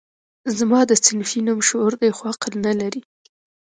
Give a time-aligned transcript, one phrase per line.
[0.57, 3.01] زما ده صنفي نوم شعور دی خو عقل نه لري